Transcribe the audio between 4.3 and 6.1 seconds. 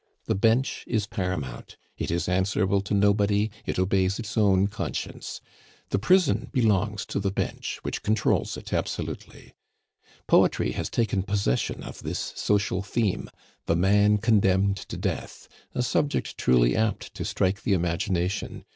own conscience. The